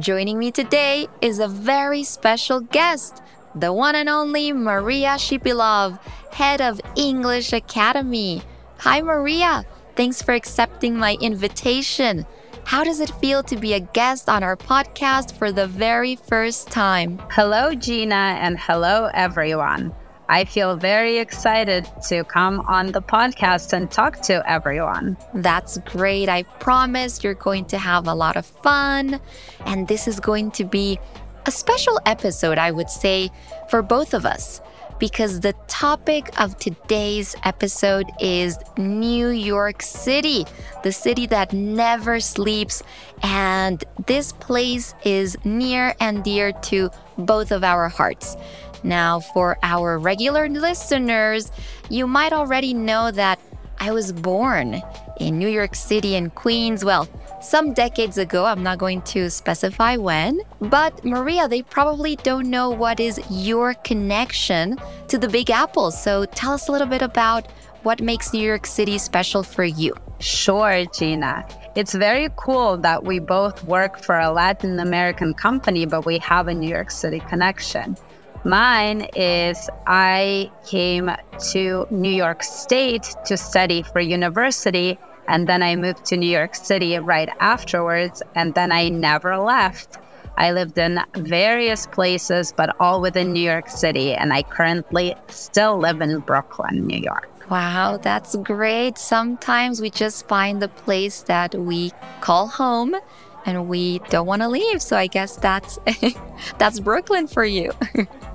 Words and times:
Joining 0.00 0.38
me 0.38 0.50
today 0.50 1.08
is 1.20 1.40
a 1.40 1.46
very 1.46 2.04
special 2.04 2.60
guest, 2.60 3.22
the 3.54 3.70
one 3.70 3.94
and 3.94 4.08
only 4.08 4.50
Maria 4.50 5.16
Shipilov, 5.18 6.00
head 6.32 6.62
of 6.62 6.80
English 6.96 7.52
Academy. 7.52 8.40
Hi, 8.78 9.02
Maria. 9.02 9.62
Thanks 9.96 10.22
for 10.22 10.32
accepting 10.32 10.96
my 10.96 11.18
invitation. 11.20 12.24
How 12.64 12.82
does 12.82 13.00
it 13.00 13.10
feel 13.20 13.42
to 13.42 13.58
be 13.58 13.74
a 13.74 13.80
guest 13.80 14.30
on 14.30 14.42
our 14.42 14.56
podcast 14.56 15.36
for 15.36 15.52
the 15.52 15.66
very 15.66 16.16
first 16.16 16.70
time? 16.70 17.20
Hello, 17.30 17.74
Gina, 17.74 18.38
and 18.40 18.58
hello, 18.58 19.10
everyone. 19.12 19.94
I 20.30 20.44
feel 20.44 20.76
very 20.76 21.18
excited 21.18 21.88
to 22.06 22.22
come 22.22 22.60
on 22.60 22.92
the 22.92 23.02
podcast 23.02 23.72
and 23.72 23.90
talk 23.90 24.20
to 24.22 24.48
everyone. 24.48 25.16
That's 25.34 25.78
great. 25.78 26.28
I 26.28 26.44
promise 26.60 27.24
you're 27.24 27.34
going 27.34 27.64
to 27.64 27.78
have 27.78 28.06
a 28.06 28.14
lot 28.14 28.36
of 28.36 28.46
fun. 28.46 29.18
And 29.66 29.88
this 29.88 30.06
is 30.06 30.20
going 30.20 30.52
to 30.52 30.64
be 30.64 31.00
a 31.46 31.50
special 31.50 31.98
episode, 32.06 32.58
I 32.58 32.70
would 32.70 32.88
say, 32.88 33.30
for 33.68 33.82
both 33.82 34.14
of 34.14 34.24
us. 34.24 34.60
Because 35.00 35.40
the 35.40 35.54
topic 35.66 36.30
of 36.40 36.56
today's 36.58 37.34
episode 37.42 38.06
is 38.20 38.56
New 38.76 39.30
York 39.30 39.82
City, 39.82 40.44
the 40.84 40.92
city 40.92 41.26
that 41.26 41.52
never 41.52 42.20
sleeps. 42.20 42.84
And 43.24 43.82
this 44.06 44.30
place 44.30 44.94
is 45.02 45.36
near 45.44 45.96
and 45.98 46.22
dear 46.22 46.52
to 46.70 46.90
both 47.18 47.50
of 47.50 47.64
our 47.64 47.88
hearts. 47.88 48.36
Now, 48.82 49.20
for 49.20 49.58
our 49.62 49.98
regular 49.98 50.48
listeners, 50.48 51.50
you 51.88 52.06
might 52.06 52.32
already 52.32 52.74
know 52.74 53.10
that 53.10 53.38
I 53.78 53.92
was 53.92 54.12
born 54.12 54.82
in 55.18 55.38
New 55.38 55.48
York 55.48 55.74
City 55.74 56.14
in 56.14 56.30
Queens. 56.30 56.84
Well, 56.84 57.08
some 57.40 57.72
decades 57.72 58.18
ago, 58.18 58.44
I'm 58.44 58.62
not 58.62 58.78
going 58.78 59.00
to 59.02 59.30
specify 59.30 59.96
when, 59.96 60.40
but 60.60 61.04
Maria, 61.04 61.48
they 61.48 61.62
probably 61.62 62.16
don't 62.16 62.50
know 62.50 62.68
what 62.68 63.00
is 63.00 63.18
your 63.30 63.74
connection 63.74 64.76
to 65.08 65.16
the 65.16 65.28
Big 65.28 65.50
Apple. 65.50 65.90
So 65.90 66.26
tell 66.26 66.52
us 66.52 66.68
a 66.68 66.72
little 66.72 66.86
bit 66.86 67.00
about 67.00 67.50
what 67.82 68.02
makes 68.02 68.34
New 68.34 68.46
York 68.46 68.66
City 68.66 68.98
special 68.98 69.42
for 69.42 69.64
you. 69.64 69.94
Sure, 70.18 70.84
Gina. 70.84 71.46
It's 71.76 71.94
very 71.94 72.28
cool 72.36 72.76
that 72.78 73.04
we 73.04 73.18
both 73.20 73.64
work 73.64 74.02
for 74.02 74.18
a 74.18 74.30
Latin 74.30 74.78
American 74.78 75.32
company, 75.32 75.86
but 75.86 76.04
we 76.04 76.18
have 76.18 76.48
a 76.48 76.54
New 76.54 76.68
York 76.68 76.90
City 76.90 77.20
connection. 77.20 77.96
Mine 78.44 79.06
is 79.14 79.68
I 79.86 80.50
came 80.66 81.10
to 81.52 81.86
New 81.90 82.10
York 82.10 82.42
State 82.42 83.14
to 83.26 83.36
study 83.36 83.82
for 83.82 84.00
university, 84.00 84.98
and 85.28 85.46
then 85.46 85.62
I 85.62 85.76
moved 85.76 86.06
to 86.06 86.16
New 86.16 86.30
York 86.30 86.54
City 86.54 86.98
right 86.98 87.28
afterwards, 87.40 88.22
and 88.34 88.54
then 88.54 88.72
I 88.72 88.88
never 88.88 89.36
left. 89.36 89.98
I 90.38 90.52
lived 90.52 90.78
in 90.78 90.98
various 91.16 91.86
places, 91.86 92.54
but 92.56 92.74
all 92.80 93.02
within 93.02 93.34
New 93.34 93.42
York 93.42 93.68
City, 93.68 94.14
and 94.14 94.32
I 94.32 94.42
currently 94.42 95.14
still 95.28 95.76
live 95.76 96.00
in 96.00 96.20
Brooklyn, 96.20 96.86
New 96.86 96.98
York. 96.98 97.28
Wow, 97.50 97.98
that's 97.98 98.36
great. 98.36 98.96
Sometimes 98.96 99.82
we 99.82 99.90
just 99.90 100.26
find 100.28 100.62
the 100.62 100.68
place 100.68 101.22
that 101.22 101.54
we 101.54 101.92
call 102.22 102.46
home 102.46 102.96
and 103.44 103.68
we 103.68 103.98
don't 104.08 104.26
want 104.26 104.40
to 104.42 104.48
leave. 104.48 104.80
So 104.80 104.96
I 104.96 105.08
guess 105.08 105.36
that's 105.36 105.78
that's 106.58 106.80
Brooklyn 106.80 107.26
for 107.26 107.44
you. 107.44 107.72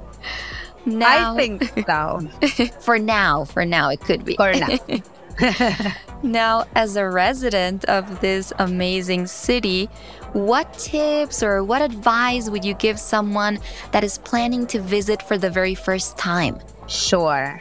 Now, 0.85 1.33
I 1.33 1.37
think 1.37 1.73
so. 1.87 2.29
for 2.79 2.99
now, 2.99 3.45
for 3.45 3.65
now, 3.65 3.89
it 3.89 4.01
could 4.01 4.23
be. 4.23 4.35
For 4.35 4.53
now. 4.53 5.93
now, 6.23 6.65
as 6.75 6.95
a 6.95 7.09
resident 7.09 7.85
of 7.85 8.21
this 8.21 8.53
amazing 8.59 9.27
city, 9.27 9.89
what 10.33 10.71
tips 10.73 11.41
or 11.41 11.63
what 11.63 11.81
advice 11.81 12.49
would 12.49 12.63
you 12.63 12.73
give 12.75 12.99
someone 12.99 13.59
that 13.91 14.03
is 14.03 14.17
planning 14.19 14.67
to 14.67 14.79
visit 14.79 15.21
for 15.23 15.37
the 15.37 15.49
very 15.49 15.75
first 15.75 16.17
time? 16.17 16.59
Sure. 16.87 17.59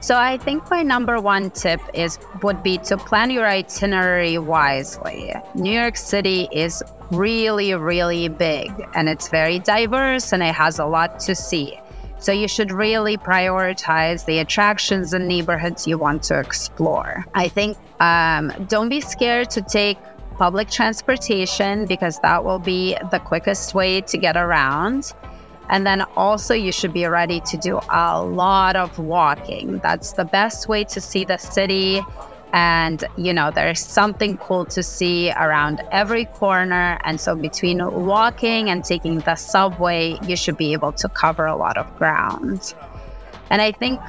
So 0.00 0.16
I 0.16 0.36
think 0.36 0.70
my 0.70 0.82
number 0.82 1.20
one 1.20 1.50
tip 1.50 1.80
is 1.94 2.18
would 2.42 2.62
be 2.62 2.78
to 2.78 2.96
plan 2.96 3.30
your 3.30 3.46
itinerary 3.46 4.38
wisely. 4.38 5.32
New 5.54 5.72
York 5.72 5.96
City 5.96 6.48
is 6.52 6.82
really 7.10 7.74
really 7.74 8.28
big 8.28 8.70
and 8.94 9.08
it's 9.08 9.28
very 9.28 9.58
diverse 9.60 10.32
and 10.32 10.42
it 10.42 10.54
has 10.54 10.78
a 10.78 10.84
lot 10.84 11.18
to 11.20 11.34
see. 11.34 11.78
So 12.18 12.32
you 12.32 12.48
should 12.48 12.72
really 12.72 13.16
prioritize 13.16 14.24
the 14.24 14.38
attractions 14.38 15.12
and 15.12 15.28
neighborhoods 15.28 15.86
you 15.86 15.98
want 15.98 16.22
to 16.24 16.38
explore. 16.40 17.24
I 17.34 17.48
think 17.48 17.76
um, 18.00 18.52
don't 18.68 18.88
be 18.88 19.00
scared 19.00 19.50
to 19.50 19.62
take 19.62 19.98
public 20.36 20.70
transportation 20.70 21.86
because 21.86 22.18
that 22.20 22.44
will 22.44 22.58
be 22.58 22.96
the 23.10 23.18
quickest 23.18 23.74
way 23.74 24.00
to 24.02 24.18
get 24.18 24.36
around. 24.36 25.12
And 25.68 25.86
then 25.86 26.02
also, 26.16 26.54
you 26.54 26.70
should 26.70 26.92
be 26.92 27.06
ready 27.06 27.40
to 27.40 27.56
do 27.56 27.80
a 27.90 28.22
lot 28.22 28.76
of 28.76 28.98
walking. 28.98 29.78
That's 29.78 30.12
the 30.12 30.24
best 30.24 30.68
way 30.68 30.84
to 30.84 31.00
see 31.00 31.24
the 31.24 31.38
city 31.38 32.02
and, 32.56 33.04
you 33.18 33.34
know, 33.34 33.50
there's 33.50 33.84
something 33.84 34.38
cool 34.38 34.64
to 34.64 34.82
see 34.82 35.30
around 35.30 35.82
every 35.92 36.24
corner. 36.24 36.98
And 37.04 37.20
so, 37.20 37.36
between 37.36 37.84
walking 38.06 38.70
and 38.70 38.82
taking 38.82 39.18
the 39.18 39.34
subway, 39.34 40.18
you 40.26 40.36
should 40.36 40.56
be 40.56 40.72
able 40.72 40.92
to 40.92 41.06
cover 41.10 41.44
a 41.44 41.54
lot 41.54 41.76
of 41.76 41.86
ground. 41.98 42.72
And 43.50 43.60
I 43.60 43.72
think 43.72 44.00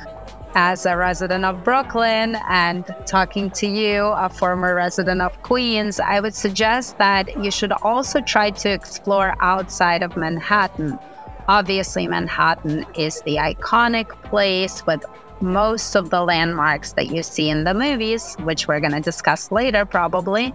as 0.55 0.85
a 0.85 0.95
resident 0.95 1.43
of 1.43 1.61
Brooklyn 1.65 2.37
and 2.47 2.85
talking 3.05 3.51
to 3.51 3.67
you, 3.67 4.05
a 4.05 4.29
former 4.29 4.73
resident 4.73 5.21
of 5.21 5.41
Queens, 5.41 5.99
I 5.99 6.21
would 6.21 6.33
suggest 6.33 6.97
that 6.99 7.43
you 7.43 7.51
should 7.51 7.73
also 7.73 8.21
try 8.21 8.51
to 8.51 8.69
explore 8.69 9.35
outside 9.41 10.03
of 10.03 10.15
Manhattan. 10.15 10.97
Obviously, 11.49 12.07
Manhattan 12.07 12.85
is 12.95 13.21
the 13.23 13.35
iconic 13.35 14.07
place 14.23 14.85
with 14.85 15.03
most 15.41 15.95
of 15.95 16.09
the 16.09 16.23
landmarks 16.23 16.93
that 16.93 17.07
you 17.07 17.23
see 17.23 17.49
in 17.49 17.63
the 17.63 17.73
movies, 17.73 18.35
which 18.39 18.67
we're 18.67 18.79
going 18.79 18.93
to 18.93 19.01
discuss 19.01 19.51
later 19.51 19.85
probably. 19.85 20.53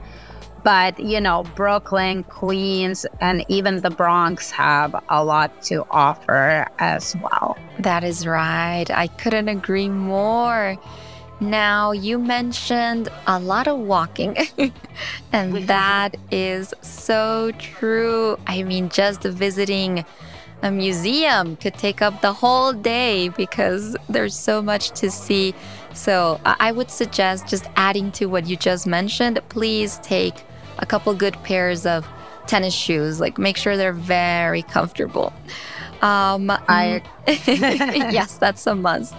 But, 0.64 1.00
you 1.00 1.20
know, 1.20 1.42
Brooklyn, 1.56 2.22
Queens, 2.24 3.04
and 3.20 3.44
even 3.48 3.80
the 3.80 3.90
Bronx 3.90 4.50
have 4.52 4.94
a 5.08 5.24
lot 5.24 5.62
to 5.64 5.84
offer 5.90 6.68
as 6.78 7.16
well. 7.16 7.58
That 7.80 8.04
is 8.04 8.26
right. 8.26 8.86
I 8.88 9.08
couldn't 9.08 9.48
agree 9.48 9.88
more. 9.88 10.78
Now, 11.40 11.90
you 11.90 12.20
mentioned 12.20 13.08
a 13.26 13.40
lot 13.40 13.66
of 13.66 13.80
walking, 13.80 14.36
and 15.32 15.54
that 15.66 16.14
is 16.30 16.72
so 16.82 17.50
true. 17.58 18.38
I 18.46 18.62
mean, 18.62 18.88
just 18.88 19.22
visiting 19.24 20.04
a 20.62 20.70
museum 20.70 21.56
could 21.56 21.74
take 21.74 22.00
up 22.00 22.20
the 22.20 22.32
whole 22.32 22.72
day 22.72 23.28
because 23.30 23.96
there's 24.08 24.36
so 24.36 24.62
much 24.62 24.90
to 25.00 25.10
see. 25.10 25.54
So 25.92 26.40
I 26.44 26.72
would 26.72 26.90
suggest 26.90 27.48
just 27.48 27.66
adding 27.76 28.12
to 28.12 28.26
what 28.26 28.46
you 28.46 28.56
just 28.56 28.86
mentioned, 28.86 29.40
please 29.48 29.98
take 29.98 30.34
a 30.78 30.86
couple 30.86 31.12
good 31.14 31.34
pairs 31.42 31.84
of 31.84 32.06
tennis 32.46 32.74
shoes. 32.74 33.20
Like 33.20 33.38
make 33.38 33.56
sure 33.56 33.76
they're 33.76 33.92
very 33.92 34.62
comfortable. 34.62 35.32
Um, 36.00 36.50
I 36.50 37.02
yes, 37.26 38.36
that's 38.38 38.66
a 38.66 38.74
must. 38.74 39.14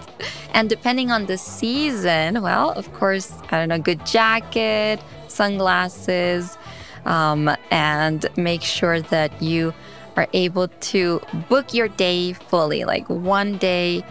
And 0.52 0.68
depending 0.68 1.10
on 1.10 1.26
the 1.26 1.38
season, 1.38 2.42
well, 2.42 2.72
of 2.72 2.92
course, 2.92 3.32
I 3.50 3.58
don't 3.58 3.68
know, 3.68 3.78
good 3.78 4.04
jacket, 4.04 5.00
sunglasses, 5.28 6.58
um, 7.06 7.54
and 7.70 8.26
make 8.36 8.62
sure 8.62 9.00
that 9.00 9.42
you 9.42 9.72
are 10.16 10.28
able 10.32 10.68
to 10.68 11.20
book 11.48 11.74
your 11.74 11.88
day 11.88 12.32
fully. 12.32 12.84
Like 12.84 13.08
one 13.08 13.58
day 13.58 14.04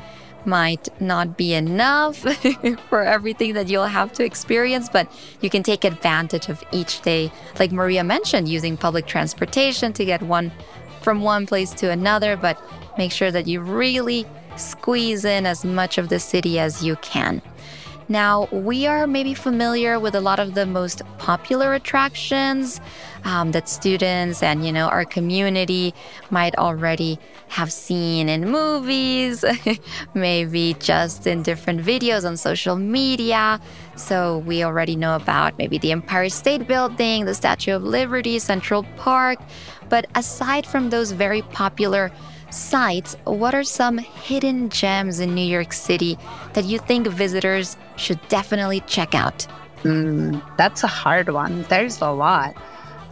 might 0.45 0.89
not 1.01 1.37
be 1.37 1.53
enough 1.53 2.17
for 2.89 3.01
everything 3.01 3.53
that 3.53 3.67
you'll 3.67 3.85
have 3.85 4.11
to 4.13 4.25
experience, 4.25 4.89
but 4.89 5.09
you 5.41 5.49
can 5.49 5.63
take 5.63 5.83
advantage 5.83 6.49
of 6.49 6.63
each 6.71 7.01
day. 7.01 7.31
Like 7.59 7.71
Maria 7.71 8.03
mentioned, 8.03 8.47
using 8.47 8.77
public 8.77 9.05
transportation 9.05 9.93
to 9.93 10.05
get 10.05 10.21
one 10.21 10.51
from 11.01 11.21
one 11.21 11.45
place 11.45 11.71
to 11.71 11.91
another, 11.91 12.35
but 12.35 12.61
make 12.97 13.11
sure 13.11 13.31
that 13.31 13.47
you 13.47 13.61
really 13.61 14.25
squeeze 14.55 15.25
in 15.25 15.45
as 15.45 15.65
much 15.65 15.97
of 15.97 16.09
the 16.09 16.19
city 16.19 16.59
as 16.59 16.83
you 16.83 16.95
can. 16.97 17.41
Now, 18.09 18.47
we 18.51 18.85
are 18.85 19.07
maybe 19.07 19.33
familiar 19.33 19.99
with 19.99 20.13
a 20.13 20.21
lot 20.21 20.39
of 20.39 20.55
the 20.55 20.65
most 20.65 21.01
popular 21.17 21.73
attractions 21.73 22.81
um, 23.25 23.51
that 23.51 23.69
students 23.69 24.43
and 24.43 24.65
you 24.65 24.71
know 24.71 24.87
our 24.87 25.05
community 25.05 25.93
might 26.29 26.55
already 26.57 27.19
have 27.47 27.71
seen 27.71 28.29
in 28.29 28.49
movies, 28.49 29.45
maybe 30.13 30.75
just 30.79 31.27
in 31.27 31.43
different 31.43 31.81
videos 31.81 32.25
on 32.25 32.35
social 32.37 32.75
media. 32.75 33.59
So 33.95 34.39
we 34.39 34.63
already 34.63 34.95
know 34.95 35.15
about 35.15 35.57
maybe 35.57 35.77
the 35.77 35.91
Empire 35.91 36.29
State 36.29 36.67
Building, 36.67 37.25
the 37.25 37.35
Statue 37.35 37.73
of 37.73 37.83
Liberty, 37.83 38.39
Central 38.39 38.83
Park. 38.97 39.39
But 39.89 40.07
aside 40.15 40.65
from 40.65 40.89
those 40.89 41.11
very 41.11 41.43
popular 41.43 42.11
sites, 42.49 43.15
what 43.25 43.53
are 43.53 43.63
some 43.63 43.97
hidden 43.97 44.69
gems 44.69 45.19
in 45.19 45.35
New 45.35 45.45
York 45.45 45.73
City 45.73 46.17
that 46.53 46.65
you 46.65 46.79
think 46.79 47.07
visitors 47.07 47.77
should 47.97 48.19
definitely 48.29 48.79
check 48.81 49.13
out? 49.13 49.45
Mm, 49.83 50.41
that's 50.57 50.83
a 50.83 50.87
hard 50.87 51.29
one. 51.29 51.63
There's 51.69 52.01
a 52.01 52.09
lot. 52.09 52.55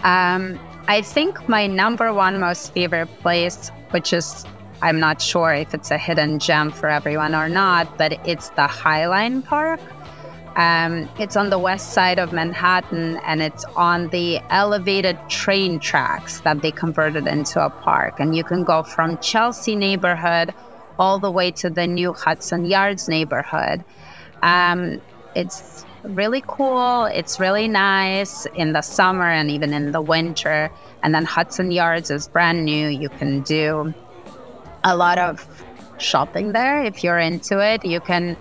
Um, 0.03 0.59
I 0.87 1.01
think 1.01 1.47
my 1.47 1.67
number 1.67 2.13
one 2.13 2.39
most 2.39 2.73
favorite 2.73 3.09
place, 3.19 3.69
which 3.91 4.13
is 4.13 4.45
I'm 4.81 4.99
not 4.99 5.21
sure 5.21 5.53
if 5.53 5.73
it's 5.73 5.91
a 5.91 5.97
hidden 5.97 6.39
gem 6.39 6.71
for 6.71 6.89
everyone 6.89 7.35
or 7.35 7.47
not, 7.47 7.97
but 7.97 8.13
it's 8.27 8.49
the 8.49 8.67
Highline 8.67 9.45
Park. 9.45 9.79
Um, 10.55 11.07
it's 11.17 11.37
on 11.37 11.49
the 11.49 11.59
west 11.59 11.93
side 11.93 12.19
of 12.19 12.33
Manhattan 12.33 13.17
and 13.25 13.41
it's 13.41 13.63
on 13.75 14.09
the 14.09 14.41
elevated 14.49 15.17
train 15.29 15.79
tracks 15.79 16.41
that 16.41 16.61
they 16.61 16.71
converted 16.71 17.27
into 17.27 17.63
a 17.63 17.69
park. 17.69 18.19
And 18.19 18.35
you 18.35 18.43
can 18.43 18.63
go 18.63 18.83
from 18.83 19.17
Chelsea 19.19 19.75
neighborhood 19.75 20.53
all 20.99 21.19
the 21.19 21.31
way 21.31 21.51
to 21.51 21.69
the 21.69 21.87
new 21.87 22.11
Hudson 22.11 22.65
Yards 22.65 23.07
neighborhood. 23.07 23.83
Um, 24.41 24.99
it's 25.35 25.85
really 26.03 26.43
cool. 26.47 27.05
It's 27.05 27.39
really 27.39 27.67
nice 27.67 28.45
in 28.55 28.73
the 28.73 28.81
summer 28.81 29.29
and 29.29 29.49
even 29.49 29.73
in 29.73 29.91
the 29.91 30.01
winter. 30.01 30.71
And 31.03 31.13
then 31.13 31.25
Hudson 31.25 31.71
Yards 31.71 32.11
is 32.11 32.27
brand 32.27 32.65
new. 32.65 32.87
You 32.87 33.09
can 33.09 33.41
do 33.41 33.93
a 34.83 34.95
lot 34.95 35.17
of 35.17 35.47
shopping 35.97 36.51
there 36.51 36.83
if 36.83 37.03
you're 37.03 37.19
into 37.19 37.59
it. 37.59 37.85
You 37.85 37.99
can 37.99 38.35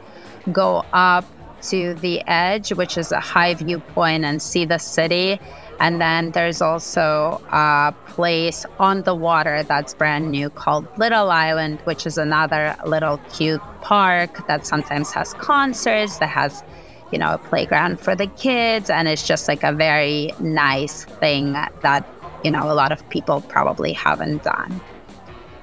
go 0.53 0.85
up 0.93 1.25
to 1.63 1.95
the 1.95 2.23
edge, 2.27 2.73
which 2.73 2.97
is 2.97 3.13
a 3.13 3.21
high 3.21 3.55
viewpoint, 3.55 4.25
and 4.25 4.41
see 4.41 4.65
the 4.65 4.79
city. 4.79 5.39
And 5.79 6.01
then 6.01 6.31
there's 6.33 6.61
also 6.61 7.43
a 7.51 7.95
place 8.07 8.67
on 8.79 9.03
the 9.03 9.15
water 9.15 9.63
that's 9.63 9.95
brand 9.95 10.31
new 10.31 10.51
called 10.51 10.87
Little 10.99 11.31
Island, 11.31 11.81
which 11.85 12.07
is 12.07 12.19
another 12.19 12.77
little 12.87 13.19
cute 13.33 13.63
park 13.81 14.47
that 14.47 14.67
sometimes 14.67 15.11
has 15.13 15.35
concerts, 15.35 16.19
that 16.19 16.29
has, 16.29 16.63
you 17.11 17.19
know, 17.19 17.35
a 17.35 17.39
playground 17.39 18.01
for 18.01 18.15
the 18.15 18.27
kids. 18.27 18.91
And 18.91 19.09
it's 19.09 19.27
just 19.27 19.49
like 19.49 19.63
a 19.63 19.73
very 19.73 20.33
nice 20.41 21.05
thing 21.05 21.53
that, 21.53 22.07
you 22.45 22.51
know, 22.51 22.71
a 22.71 22.75
lot 22.75 22.93
of 22.93 23.09
people 23.11 23.41
probably 23.43 23.93
haven't 23.93 24.43
done. 24.43 24.81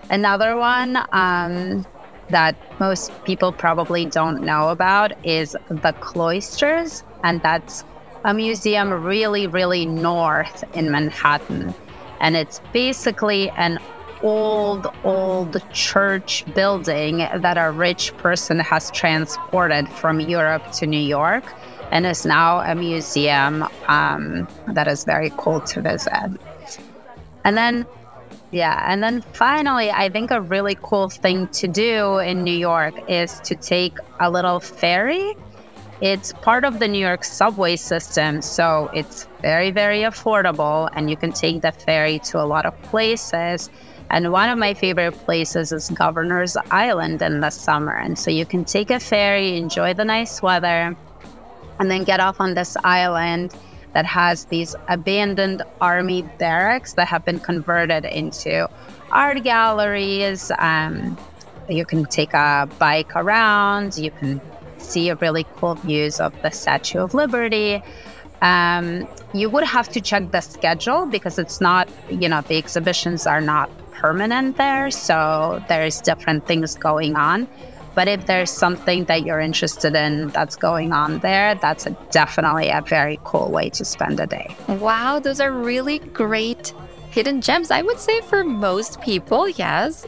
Another 0.10 0.56
one, 0.56 0.98
um, 1.12 1.86
that 2.30 2.56
most 2.80 3.12
people 3.24 3.52
probably 3.52 4.06
don't 4.06 4.44
know 4.44 4.70
about 4.70 5.14
is 5.26 5.56
the 5.70 5.94
cloisters, 6.00 7.04
and 7.24 7.42
that's 7.42 7.84
a 8.26 8.34
museum 8.34 8.92
really, 8.92 9.48
really 9.48 9.86
north 9.86 10.64
in 10.76 10.92
Manhattan. 10.92 11.74
And 12.20 12.36
it's 12.36 12.60
basically 12.74 13.50
an 13.52 13.80
old, 14.24 14.88
old 15.04 15.62
church 15.72 16.44
building 16.54 17.18
that 17.18 17.58
a 17.58 17.72
rich 17.72 18.16
person 18.18 18.60
has 18.60 18.92
transported 18.92 19.88
from 19.90 20.20
Europe 20.20 20.72
to 20.74 20.88
New 20.88 21.00
York 21.00 21.44
and 21.92 22.06
is 22.06 22.26
now 22.26 22.60
a 22.60 22.76
museum 22.76 23.66
um, 23.88 24.48
that 24.68 24.88
is 24.88 25.04
very 25.06 25.32
cool 25.38 25.62
to 25.62 25.82
visit. 25.82 26.30
And 27.44 27.58
then 27.58 27.86
yeah. 28.52 28.86
And 28.88 29.04
then 29.04 29.22
finally, 29.34 29.92
I 29.92 30.10
think 30.10 30.32
a 30.32 30.40
really 30.40 30.78
cool 30.82 31.10
thing 31.10 31.48
to 31.50 31.68
do 31.68 32.20
in 32.20 32.44
New 32.44 32.58
York 32.58 32.96
is 33.10 33.40
to 33.42 33.56
take 33.56 33.98
a 34.20 34.32
little 34.32 34.60
ferry. 34.60 35.36
It's 36.00 36.32
part 36.32 36.64
of 36.64 36.80
the 36.80 36.88
New 36.88 37.00
York 37.00 37.24
subway 37.24 37.76
system. 37.76 38.42
So 38.42 38.90
it's 38.94 39.28
very, 39.42 39.72
very 39.72 40.02
affordable. 40.02 40.90
And 40.94 41.10
you 41.10 41.18
can 41.18 41.34
take 41.34 41.62
the 41.62 41.72
ferry 41.74 42.20
to 42.20 42.42
a 42.42 42.46
lot 42.46 42.66
of 42.66 42.80
places. 42.84 43.70
And 44.10 44.32
one 44.32 44.50
of 44.50 44.58
my 44.58 44.74
favorite 44.74 45.14
places 45.14 45.72
is 45.72 45.90
Governor's 45.90 46.56
Island 46.72 47.22
in 47.22 47.42
the 47.42 47.50
summer. 47.50 47.96
And 47.96 48.18
so 48.18 48.32
you 48.32 48.46
can 48.46 48.64
take 48.64 48.90
a 48.90 49.00
ferry, 49.00 49.58
enjoy 49.58 49.94
the 49.94 50.06
nice 50.06 50.42
weather, 50.42 50.96
and 51.80 51.92
then 51.92 52.04
get 52.04 52.20
off 52.20 52.40
on 52.40 52.54
this 52.54 52.78
island 52.84 53.54
that 53.94 54.06
has 54.06 54.46
these 54.46 54.76
abandoned 54.88 55.64
army 55.82 56.22
barracks 56.38 56.94
that 56.94 57.08
have 57.08 57.26
been 57.26 57.40
converted 57.40 58.06
into 58.06 58.70
art 59.12 59.44
galleries. 59.44 60.52
Um, 60.60 61.18
you 61.70 61.86
can 61.86 62.06
take 62.06 62.34
a 62.34 62.70
bike 62.80 63.16
around. 63.16 63.98
You 63.98 64.12
can 64.12 64.42
see 64.78 65.12
really 65.14 65.46
cool 65.56 65.76
views 65.76 66.20
of 66.20 66.40
the 66.42 66.52
Statue 66.52 67.00
of 67.00 67.14
Liberty. 67.14 67.82
Um, 68.42 69.08
you 69.34 69.50
would 69.50 69.64
have 69.64 69.90
to 69.90 70.02
check 70.02 70.32
the 70.32 70.42
schedule 70.42 71.06
because 71.06 71.40
it's 71.40 71.60
not, 71.60 71.90
you 72.10 72.30
know, 72.30 72.42
the 72.42 72.58
exhibitions 72.58 73.26
are 73.26 73.42
not 73.42 73.70
permanent 73.92 74.58
there. 74.58 74.92
So 74.92 75.64
there's 75.68 76.02
different 76.02 76.46
things 76.46 76.76
going 76.76 77.16
on. 77.16 77.48
But 77.96 78.08
if 78.08 78.28
there's 78.28 78.52
something 78.52 79.06
that 79.06 79.26
you're 79.26 79.40
interested 79.40 79.96
in 79.96 80.28
that's 80.28 80.56
going 80.56 80.94
on 80.94 81.18
there, 81.20 81.56
that's 81.56 81.88
a, 81.88 81.98
definitely 82.12 82.70
a 82.70 82.82
very 82.82 83.20
cool 83.24 83.50
way 83.50 83.72
to 83.72 83.84
spend 83.84 84.20
a 84.20 84.28
day. 84.28 84.56
Wow, 84.68 85.18
those 85.18 85.40
are 85.40 85.52
really 85.52 85.98
great 85.98 86.74
hidden 87.10 87.42
gems. 87.42 87.72
I 87.72 87.82
would 87.82 88.00
say 88.00 88.22
for 88.22 88.44
most 88.44 89.02
people, 89.02 89.50
yes. 89.50 90.06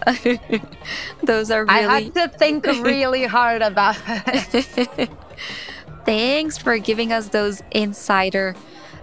those 1.24 1.50
are 1.50 1.66
really. 1.66 1.86
I 1.86 2.02
had 2.02 2.14
to 2.14 2.28
think 2.28 2.68
really 2.94 3.26
hard 3.26 3.64
about 3.64 3.98
it. 4.08 5.10
Thanks 6.06 6.58
for 6.58 6.78
giving 6.78 7.12
us 7.12 7.30
those 7.30 7.62
insider 7.72 8.56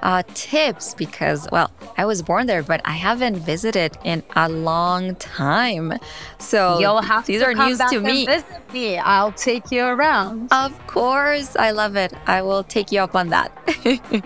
uh, 0.02 0.22
tips 0.34 0.94
because, 0.94 1.48
well, 1.50 1.70
I 1.96 2.04
was 2.04 2.22
born 2.22 2.46
there, 2.46 2.62
but 2.62 2.80
I 2.84 2.92
haven't 2.92 3.36
visited 3.36 3.96
in 4.04 4.22
a 4.34 4.48
long 4.48 5.16
time. 5.16 5.98
So 6.38 6.78
you'll 6.78 7.02
have 7.02 7.26
these 7.26 7.40
to 7.40 7.46
are 7.46 7.54
news 7.54 7.78
to 7.78 8.00
me. 8.00 8.26
Visit 8.26 8.72
me. 8.72 8.98
I'll 8.98 9.32
take 9.32 9.70
you 9.70 9.84
around. 9.84 10.52
Of 10.52 10.86
course, 10.86 11.56
I 11.56 11.70
love 11.70 11.96
it. 11.96 12.12
I 12.26 12.42
will 12.42 12.62
take 12.62 12.92
you 12.92 13.00
up 13.00 13.14
on 13.14 13.28
that. 13.30 13.50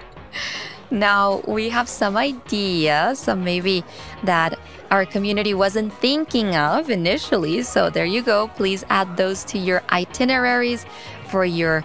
now 0.91 1.43
we 1.47 1.69
have 1.69 1.89
some 1.89 2.17
ideas, 2.17 3.21
some 3.21 3.45
maybe 3.45 3.85
that 4.25 4.59
our 4.91 5.07
community 5.07 5.55
wasn't 5.55 5.93
thinking 5.95 6.57
of 6.57 6.91
initially. 6.91 7.63
So 7.63 7.91
there 7.91 8.05
you 8.05 8.23
go. 8.23 8.49
Please 8.49 8.85
add 8.91 9.17
those 9.17 9.45
to 9.45 9.59
your 9.59 9.83
itineraries 9.93 10.85
for 11.31 11.45
your 11.45 11.85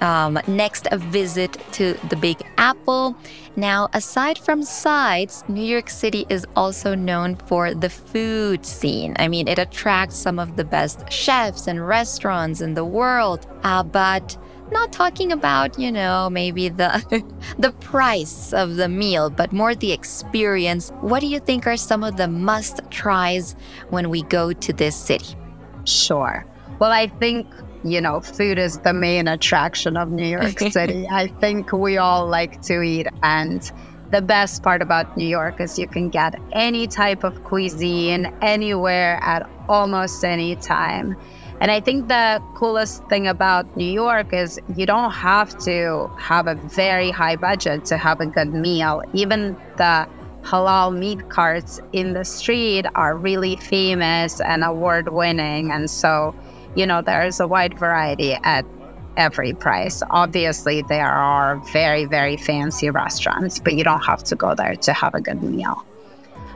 um, 0.00 0.38
next, 0.46 0.88
visit 0.92 1.56
to 1.72 1.94
the 2.08 2.16
Big 2.16 2.42
Apple. 2.58 3.16
Now, 3.56 3.88
aside 3.92 4.38
from 4.38 4.62
sights, 4.62 5.44
New 5.48 5.64
York 5.64 5.88
City 5.88 6.26
is 6.28 6.46
also 6.54 6.94
known 6.94 7.36
for 7.36 7.74
the 7.74 7.88
food 7.88 8.66
scene. 8.66 9.16
I 9.18 9.28
mean, 9.28 9.48
it 9.48 9.58
attracts 9.58 10.16
some 10.16 10.38
of 10.38 10.56
the 10.56 10.64
best 10.64 11.10
chefs 11.10 11.66
and 11.66 11.86
restaurants 11.86 12.60
in 12.60 12.74
the 12.74 12.84
world. 12.84 13.46
Uh, 13.62 13.82
but 13.82 14.36
not 14.70 14.92
talking 14.92 15.32
about, 15.32 15.78
you 15.78 15.92
know, 15.92 16.28
maybe 16.28 16.68
the 16.68 17.24
the 17.58 17.72
price 17.72 18.52
of 18.52 18.76
the 18.76 18.88
meal, 18.88 19.30
but 19.30 19.52
more 19.52 19.74
the 19.74 19.92
experience. 19.92 20.90
What 21.00 21.20
do 21.20 21.26
you 21.26 21.40
think 21.40 21.66
are 21.66 21.76
some 21.76 22.02
of 22.02 22.16
the 22.16 22.28
must 22.28 22.80
tries 22.90 23.54
when 23.90 24.10
we 24.10 24.22
go 24.22 24.52
to 24.52 24.72
this 24.72 24.96
city? 24.96 25.36
Sure. 25.84 26.44
Well, 26.78 26.92
I 26.92 27.06
think 27.06 27.46
you 27.90 28.00
know, 28.00 28.20
food 28.20 28.58
is 28.58 28.78
the 28.78 28.92
main 28.92 29.28
attraction 29.28 29.96
of 29.96 30.10
New 30.10 30.26
York 30.26 30.58
City. 30.70 31.06
I 31.10 31.28
think 31.28 31.72
we 31.72 31.96
all 31.96 32.26
like 32.26 32.62
to 32.62 32.82
eat. 32.82 33.06
And 33.22 33.70
the 34.10 34.22
best 34.22 34.62
part 34.62 34.82
about 34.82 35.16
New 35.16 35.26
York 35.26 35.60
is 35.60 35.78
you 35.78 35.88
can 35.88 36.08
get 36.08 36.40
any 36.52 36.86
type 36.86 37.24
of 37.24 37.42
cuisine 37.44 38.32
anywhere 38.40 39.18
at 39.22 39.48
almost 39.68 40.24
any 40.24 40.56
time. 40.56 41.16
And 41.60 41.70
I 41.70 41.80
think 41.80 42.08
the 42.08 42.42
coolest 42.54 43.02
thing 43.08 43.26
about 43.26 43.76
New 43.76 43.90
York 43.90 44.32
is 44.32 44.60
you 44.76 44.84
don't 44.84 45.10
have 45.10 45.56
to 45.60 46.10
have 46.18 46.46
a 46.46 46.54
very 46.54 47.10
high 47.10 47.36
budget 47.36 47.84
to 47.86 47.96
have 47.96 48.20
a 48.20 48.26
good 48.26 48.52
meal. 48.52 49.02
Even 49.14 49.56
the 49.76 50.06
halal 50.42 50.96
meat 50.96 51.28
carts 51.30 51.80
in 51.92 52.12
the 52.12 52.24
street 52.24 52.86
are 52.94 53.16
really 53.16 53.56
famous 53.56 54.40
and 54.40 54.62
award 54.62 55.12
winning. 55.12 55.72
And 55.72 55.90
so 55.90 56.34
you 56.76 56.86
know, 56.86 57.02
there's 57.02 57.40
a 57.40 57.48
wide 57.48 57.78
variety 57.78 58.34
at 58.44 58.64
every 59.16 59.52
price. 59.54 60.02
Obviously, 60.10 60.82
there 60.82 61.10
are 61.10 61.56
very, 61.72 62.04
very 62.04 62.36
fancy 62.36 62.90
restaurants, 62.90 63.58
but 63.58 63.74
you 63.74 63.82
don't 63.82 64.04
have 64.04 64.22
to 64.24 64.36
go 64.36 64.54
there 64.54 64.76
to 64.76 64.92
have 64.92 65.14
a 65.14 65.20
good 65.20 65.42
meal. 65.42 65.84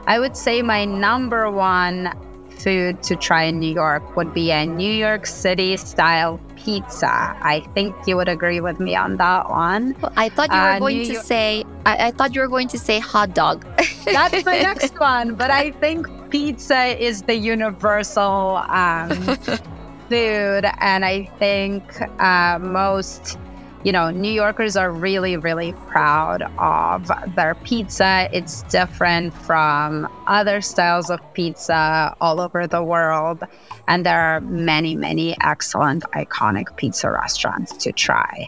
I 0.07 0.19
would 0.19 0.37
say 0.37 0.61
my 0.61 0.85
number 0.85 1.49
one 1.49 2.13
food 2.59 3.01
to 3.01 3.15
try 3.15 3.43
in 3.43 3.59
New 3.59 3.73
York 3.73 4.15
would 4.15 4.33
be 4.33 4.51
a 4.51 4.65
New 4.65 4.91
York 4.91 5.25
City 5.25 5.75
style 5.77 6.39
pizza. 6.55 7.07
I 7.09 7.65
think 7.73 7.95
you 8.05 8.15
would 8.17 8.29
agree 8.29 8.59
with 8.59 8.79
me 8.79 8.95
on 8.95 9.17
that 9.17 9.49
one. 9.49 9.95
Well, 10.01 10.13
I 10.15 10.29
thought 10.29 10.49
you 10.51 10.57
were 10.57 10.75
uh, 10.75 10.79
going 10.79 10.97
New 10.99 11.05
to 11.05 11.13
York- 11.13 11.25
say 11.25 11.63
I, 11.85 12.07
I 12.07 12.11
thought 12.11 12.35
you 12.35 12.41
were 12.41 12.47
going 12.47 12.67
to 12.67 12.77
say 12.77 12.99
hot 12.99 13.33
dog. 13.33 13.65
That's 14.05 14.43
the 14.43 14.51
next 14.51 14.99
one, 14.99 15.33
but 15.33 15.49
I 15.49 15.71
think 15.71 16.07
pizza 16.29 17.01
is 17.03 17.23
the 17.23 17.35
universal 17.35 18.57
um, 18.67 19.09
food, 20.11 20.65
and 20.79 21.05
I 21.05 21.23
think 21.39 21.83
uh, 22.21 22.59
most 22.59 23.37
you 23.83 23.91
know, 23.91 24.11
New 24.11 24.31
Yorkers 24.31 24.75
are 24.75 24.91
really, 24.91 25.37
really 25.37 25.73
proud 25.87 26.43
of 26.59 27.09
their 27.35 27.55
pizza. 27.63 28.29
It's 28.31 28.61
different 28.63 29.33
from 29.33 30.07
other 30.27 30.61
styles 30.61 31.09
of 31.09 31.19
pizza 31.33 32.15
all 32.21 32.39
over 32.39 32.67
the 32.67 32.83
world. 32.83 33.41
And 33.87 34.05
there 34.05 34.19
are 34.19 34.41
many, 34.41 34.95
many 34.95 35.35
excellent, 35.41 36.03
iconic 36.13 36.75
pizza 36.75 37.09
restaurants 37.09 37.71
to 37.77 37.91
try. 37.91 38.47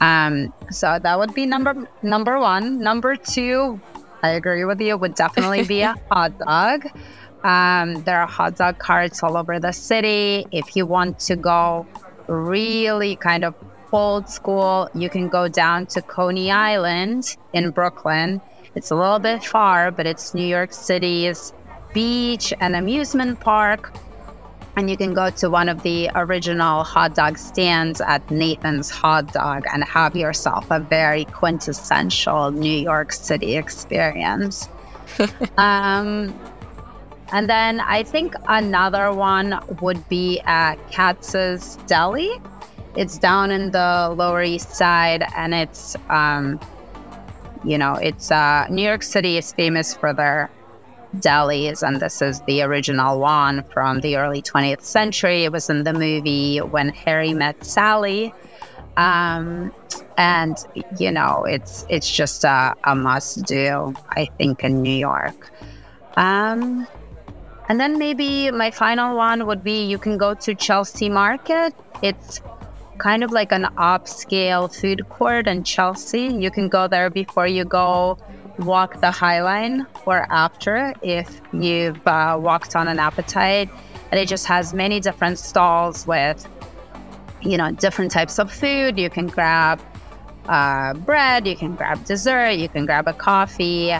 Um, 0.00 0.54
so 0.70 0.98
that 0.98 1.18
would 1.18 1.34
be 1.34 1.44
number 1.44 1.86
number 2.02 2.38
one. 2.38 2.80
Number 2.80 3.14
two, 3.14 3.78
I 4.22 4.30
agree 4.30 4.64
with 4.64 4.80
you, 4.80 4.96
would 4.96 5.14
definitely 5.14 5.64
be 5.64 5.82
a 5.82 5.94
hot 6.10 6.38
dog. 6.38 6.86
Um, 7.44 8.02
there 8.04 8.20
are 8.20 8.26
hot 8.26 8.56
dog 8.56 8.78
carts 8.78 9.22
all 9.22 9.36
over 9.36 9.58
the 9.58 9.72
city. 9.72 10.46
If 10.52 10.76
you 10.76 10.86
want 10.86 11.18
to 11.20 11.36
go 11.36 11.86
really 12.28 13.16
kind 13.16 13.44
of 13.44 13.54
old 13.92 14.28
school, 14.28 14.88
you 14.94 15.10
can 15.10 15.28
go 15.28 15.48
down 15.48 15.86
to 15.86 16.02
Coney 16.02 16.50
Island 16.50 17.36
in 17.52 17.70
Brooklyn. 17.70 18.40
It's 18.74 18.90
a 18.90 18.94
little 18.94 19.18
bit 19.18 19.44
far, 19.44 19.90
but 19.90 20.06
it's 20.06 20.34
New 20.34 20.46
York 20.46 20.72
City's 20.72 21.52
beach 21.92 22.54
and 22.60 22.74
amusement 22.74 23.40
park. 23.40 23.92
And 24.76 24.88
you 24.88 24.96
can 24.96 25.12
go 25.12 25.28
to 25.28 25.50
one 25.50 25.68
of 25.68 25.82
the 25.82 26.08
original 26.14 26.82
hot 26.82 27.14
dog 27.14 27.36
stands 27.36 28.00
at 28.00 28.30
Nathan's 28.30 28.88
Hot 28.88 29.30
Dog 29.30 29.64
and 29.70 29.84
have 29.84 30.16
yourself 30.16 30.70
a 30.70 30.80
very 30.80 31.26
quintessential 31.26 32.50
New 32.52 32.78
York 32.78 33.12
City 33.12 33.56
experience. 33.56 34.70
um, 35.58 36.34
and 37.32 37.48
then 37.48 37.80
I 37.80 38.02
think 38.02 38.34
another 38.46 39.12
one 39.12 39.58
would 39.80 40.06
be 40.08 40.40
at 40.40 40.76
Katz's 40.90 41.76
Deli. 41.86 42.30
It's 42.94 43.18
down 43.18 43.50
in 43.50 43.70
the 43.70 44.14
Lower 44.14 44.42
East 44.42 44.74
Side, 44.74 45.24
and 45.34 45.54
it's, 45.54 45.96
um, 46.10 46.60
you 47.64 47.78
know, 47.78 47.94
it's 47.94 48.30
uh, 48.30 48.66
New 48.68 48.82
York 48.82 49.02
City 49.02 49.38
is 49.38 49.50
famous 49.52 49.94
for 49.94 50.12
their 50.12 50.50
delis, 51.16 51.82
and 51.82 52.00
this 52.00 52.20
is 52.20 52.42
the 52.42 52.60
original 52.60 53.18
one 53.18 53.64
from 53.72 54.00
the 54.00 54.16
early 54.16 54.42
20th 54.42 54.82
century. 54.82 55.44
It 55.44 55.52
was 55.52 55.70
in 55.70 55.84
the 55.84 55.94
movie 55.94 56.58
When 56.58 56.90
Harry 56.90 57.32
Met 57.32 57.64
Sally. 57.64 58.34
Um, 58.98 59.72
and 60.18 60.58
you 60.98 61.10
know, 61.10 61.44
it's 61.44 61.86
it's 61.88 62.10
just 62.10 62.44
a, 62.44 62.74
a 62.84 62.94
must 62.94 63.44
do, 63.44 63.94
I 64.10 64.26
think, 64.36 64.64
in 64.64 64.82
New 64.82 64.94
York. 64.94 65.50
Um, 66.16 66.86
and 67.72 67.80
then 67.80 67.96
maybe 67.96 68.50
my 68.50 68.70
final 68.70 69.16
one 69.16 69.46
would 69.46 69.64
be 69.64 69.86
you 69.86 69.96
can 69.96 70.18
go 70.18 70.34
to 70.34 70.54
Chelsea 70.54 71.08
Market. 71.08 71.72
It's 72.02 72.42
kind 72.98 73.24
of 73.24 73.30
like 73.30 73.50
an 73.50 73.64
upscale 73.78 74.68
food 74.78 75.08
court 75.08 75.48
in 75.48 75.64
Chelsea. 75.64 76.26
You 76.26 76.50
can 76.50 76.68
go 76.68 76.86
there 76.86 77.08
before 77.08 77.46
you 77.46 77.64
go 77.64 78.18
walk 78.58 79.00
the 79.00 79.10
High 79.10 79.40
Line 79.40 79.86
or 80.04 80.26
after 80.30 80.92
if 81.00 81.40
you've 81.54 82.06
uh, 82.06 82.38
walked 82.38 82.76
on 82.76 82.88
an 82.88 82.98
appetite. 82.98 83.70
And 84.10 84.20
it 84.20 84.28
just 84.28 84.44
has 84.44 84.74
many 84.74 85.00
different 85.00 85.38
stalls 85.38 86.06
with, 86.06 86.46
you 87.40 87.56
know, 87.56 87.70
different 87.70 88.10
types 88.10 88.38
of 88.38 88.52
food. 88.52 88.98
You 88.98 89.08
can 89.08 89.28
grab 89.28 89.80
uh, 90.46 90.92
bread, 90.92 91.46
you 91.46 91.56
can 91.56 91.74
grab 91.74 92.04
dessert, 92.04 92.50
you 92.50 92.68
can 92.68 92.84
grab 92.84 93.08
a 93.08 93.14
coffee. 93.14 93.94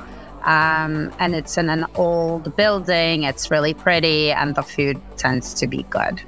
Um, 0.44 1.12
and 1.18 1.34
it's 1.34 1.56
in 1.56 1.70
an 1.70 1.86
old 1.94 2.54
building. 2.56 3.22
It's 3.22 3.50
really 3.50 3.74
pretty, 3.74 4.32
and 4.32 4.54
the 4.54 4.62
food 4.62 5.00
tends 5.16 5.54
to 5.54 5.66
be 5.66 5.84
good. 5.84 6.20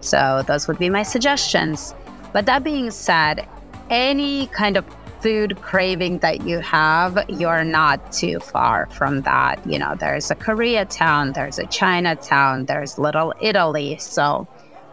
So, 0.00 0.42
those 0.46 0.68
would 0.68 0.78
be 0.78 0.90
my 0.90 1.02
suggestions. 1.02 1.94
But 2.32 2.46
that 2.46 2.64
being 2.64 2.90
said, 2.90 3.48
any 3.90 4.48
kind 4.48 4.76
of 4.76 4.84
food 5.20 5.56
craving 5.62 6.18
that 6.18 6.42
you 6.42 6.58
have, 6.58 7.24
you're 7.28 7.64
not 7.64 8.12
too 8.12 8.38
far 8.40 8.86
from 8.90 9.22
that. 9.22 9.58
You 9.66 9.78
know, 9.78 9.94
there's 9.94 10.30
a 10.30 10.34
Koreatown, 10.34 11.32
there's 11.32 11.58
a 11.58 11.66
Chinatown, 11.66 12.66
there's 12.66 12.98
Little 12.98 13.32
Italy. 13.40 13.96
So, 13.98 14.46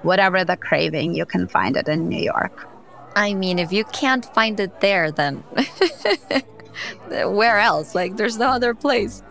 whatever 0.03 0.45
the 0.45 0.55
craving, 0.55 1.15
you 1.15 1.25
can 1.25 1.47
find 1.47 1.75
it 1.75 1.89
in 1.89 2.07
New 2.07 2.21
York. 2.21 2.67
I 3.15 3.33
mean, 3.33 3.59
if 3.59 3.73
you 3.73 3.83
can't 3.85 4.25
find 4.33 4.59
it 4.59 4.79
there, 4.79 5.11
then 5.11 5.43
where 7.07 7.59
else? 7.59 7.95
Like, 7.95 8.17
there's 8.17 8.37
no 8.37 8.47
other 8.47 8.73
place. 8.73 9.23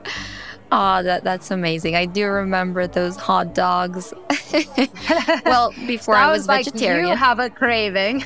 Oh, 0.73 1.03
that 1.03 1.25
that's 1.25 1.51
amazing. 1.51 1.97
I 1.97 2.07
do 2.07 2.27
remember 2.27 2.87
those 2.87 3.17
hot 3.17 3.55
dogs. 3.57 4.15
well, 5.45 5.75
before 5.87 6.15
I 6.15 6.31
was 6.31 6.47
like 6.47 6.65
vegetarian. 6.65 7.09
You 7.09 7.17
have 7.17 7.41
a 7.41 7.51
craving. 7.51 8.25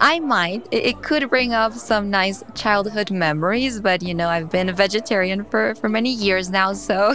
I 0.00 0.20
might. 0.20 0.66
It, 0.70 0.86
it, 0.86 1.02
could 1.02 1.28
bring 1.28 1.52
up 1.52 1.74
some 1.74 2.08
nice 2.08 2.42
childhood 2.54 3.10
memories, 3.10 3.80
but 3.80 4.02
you 4.02 4.14
know, 4.14 4.28
I've 4.28 4.50
been 4.50 4.70
a 4.70 4.72
vegetarian 4.72 5.44
for, 5.44 5.74
for 5.74 5.90
many 5.90 6.10
years 6.10 6.48
now, 6.48 6.72
so 6.72 7.14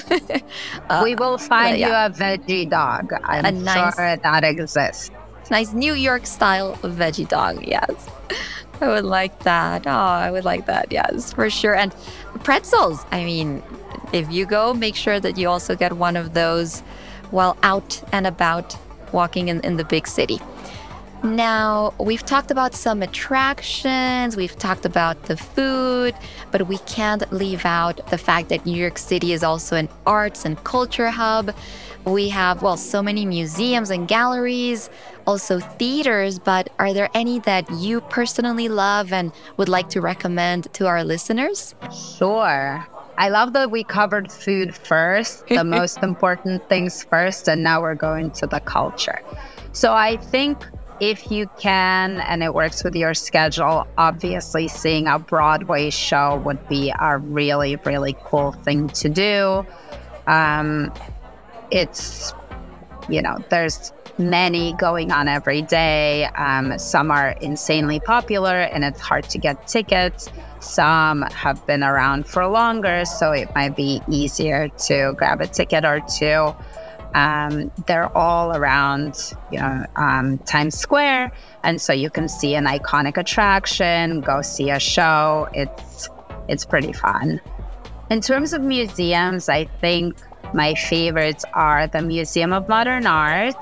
uh, 0.89 1.01
we 1.03 1.15
will 1.15 1.39
find 1.39 1.79
yeah. 1.79 1.87
you 1.87 2.13
a 2.13 2.15
veggie 2.15 2.69
dog. 2.69 3.13
I'm 3.23 3.45
a 3.45 3.51
nice, 3.51 3.95
sure 3.95 4.15
that 4.15 4.43
exists. 4.43 5.09
Nice 5.49 5.73
New 5.73 5.93
York 5.93 6.27
style 6.27 6.75
veggie 6.83 7.27
dog, 7.27 7.65
yes. 7.65 8.07
I 8.81 8.87
would 8.87 9.05
like 9.05 9.39
that. 9.43 9.85
Oh, 9.85 9.91
I 9.91 10.31
would 10.31 10.43
like 10.43 10.65
that. 10.65 10.91
Yes, 10.91 11.33
for 11.33 11.49
sure. 11.49 11.75
And 11.75 11.93
pretzels. 12.43 13.05
I 13.11 13.23
mean, 13.23 13.61
if 14.11 14.31
you 14.31 14.45
go, 14.45 14.73
make 14.73 14.95
sure 14.95 15.19
that 15.19 15.37
you 15.37 15.47
also 15.47 15.75
get 15.75 15.93
one 15.93 16.15
of 16.15 16.33
those 16.33 16.81
while 17.29 17.57
out 17.63 18.01
and 18.11 18.25
about 18.27 18.75
walking 19.13 19.49
in, 19.49 19.61
in 19.61 19.77
the 19.77 19.85
big 19.85 20.07
city. 20.07 20.39
Now, 21.23 21.93
we've 21.99 22.25
talked 22.25 22.49
about 22.49 22.73
some 22.73 23.03
attractions, 23.03 24.35
we've 24.35 24.57
talked 24.57 24.85
about 24.85 25.21
the 25.25 25.37
food, 25.37 26.15
but 26.49 26.67
we 26.67 26.79
can't 26.79 27.31
leave 27.31 27.63
out 27.63 28.09
the 28.09 28.17
fact 28.17 28.49
that 28.49 28.65
New 28.65 28.75
York 28.75 28.97
City 28.97 29.31
is 29.31 29.43
also 29.43 29.75
an 29.75 29.87
arts 30.07 30.45
and 30.45 30.61
culture 30.63 31.11
hub. 31.11 31.53
We 32.05 32.29
have, 32.29 32.61
well, 32.61 32.77
so 32.77 33.03
many 33.03 33.25
museums 33.25 33.91
and 33.91 34.07
galleries, 34.07 34.89
also 35.27 35.59
theaters, 35.59 36.39
but 36.39 36.69
are 36.79 36.93
there 36.93 37.09
any 37.13 37.39
that 37.39 37.69
you 37.71 38.01
personally 38.01 38.69
love 38.69 39.13
and 39.13 39.31
would 39.57 39.69
like 39.69 39.89
to 39.89 40.01
recommend 40.01 40.73
to 40.73 40.87
our 40.87 41.03
listeners? 41.03 41.75
Sure. 42.17 42.85
I 43.17 43.29
love 43.29 43.53
that 43.53 43.69
we 43.69 43.83
covered 43.83 44.31
food 44.31 44.75
first, 44.75 45.45
the 45.47 45.63
most 45.77 46.01
important 46.01 46.67
things 46.69 47.03
first, 47.03 47.47
and 47.47 47.61
now 47.61 47.81
we're 47.81 47.95
going 47.95 48.31
to 48.31 48.47
the 48.47 48.59
culture. 48.61 49.21
So 49.73 49.93
I 49.93 50.17
think 50.17 50.65
if 50.99 51.31
you 51.31 51.49
can 51.59 52.21
and 52.21 52.43
it 52.43 52.53
works 52.53 52.83
with 52.83 52.95
your 52.95 53.13
schedule, 53.13 53.87
obviously 53.97 54.67
seeing 54.67 55.07
a 55.07 55.19
Broadway 55.19 55.89
show 55.89 56.37
would 56.45 56.67
be 56.67 56.93
a 56.99 57.17
really, 57.17 57.75
really 57.77 58.15
cool 58.23 58.51
thing 58.51 58.87
to 58.89 59.09
do. 59.09 59.65
Um, 60.27 60.93
it's, 61.71 62.33
you 63.09 63.21
know, 63.21 63.37
there's 63.49 63.93
many 64.17 64.73
going 64.73 65.11
on 65.11 65.27
every 65.27 65.61
day. 65.61 66.25
Um, 66.35 66.77
some 66.77 67.11
are 67.11 67.31
insanely 67.41 67.99
popular 67.99 68.61
and 68.61 68.83
it's 68.83 68.99
hard 68.99 69.29
to 69.29 69.37
get 69.37 69.67
tickets. 69.67 70.29
Some 70.59 71.23
have 71.23 71.65
been 71.65 71.83
around 71.83 72.27
for 72.27 72.45
longer, 72.47 73.05
so 73.05 73.31
it 73.31 73.53
might 73.55 73.75
be 73.75 74.01
easier 74.07 74.67
to 74.67 75.13
grab 75.17 75.41
a 75.41 75.47
ticket 75.47 75.85
or 75.85 76.01
two. 76.01 76.53
Um, 77.13 77.71
they're 77.87 78.15
all 78.15 78.55
around, 78.55 79.33
you 79.51 79.59
know, 79.59 79.85
um, 79.95 80.37
Times 80.39 80.77
Square, 80.77 81.31
and 81.63 81.81
so 81.81 81.91
you 81.91 82.09
can 82.09 82.29
see 82.29 82.55
an 82.55 82.65
iconic 82.65 83.17
attraction, 83.17 84.21
go 84.21 84.41
see 84.41 84.69
a 84.69 84.79
show. 84.79 85.49
It's 85.53 86.09
it's 86.47 86.63
pretty 86.63 86.93
fun. 86.93 87.41
In 88.09 88.21
terms 88.21 88.53
of 88.53 88.61
museums, 88.61 89.49
I 89.49 89.65
think 89.65 90.15
my 90.53 90.73
favorites 90.73 91.45
are 91.53 91.87
the 91.87 92.01
Museum 92.01 92.53
of 92.53 92.67
Modern 92.67 93.05
Art. 93.05 93.55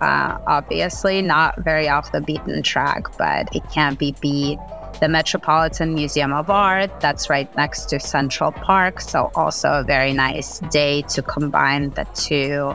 Uh, 0.00 0.38
obviously, 0.46 1.22
not 1.22 1.58
very 1.62 1.88
off 1.88 2.10
the 2.12 2.20
beaten 2.20 2.62
track, 2.62 3.16
but 3.16 3.54
it 3.54 3.62
can't 3.72 3.98
be 3.98 4.14
beat 4.20 4.58
the 5.00 5.08
Metropolitan 5.08 5.94
Museum 5.94 6.32
of 6.32 6.48
Art, 6.48 7.00
that's 7.00 7.28
right 7.28 7.52
next 7.56 7.86
to 7.86 7.98
Central 7.98 8.52
Park. 8.52 9.00
So, 9.00 9.32
also 9.34 9.68
a 9.72 9.82
very 9.82 10.12
nice 10.12 10.60
day 10.70 11.02
to 11.02 11.22
combine 11.22 11.90
the 11.90 12.04
two 12.14 12.72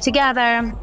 together. 0.00 0.74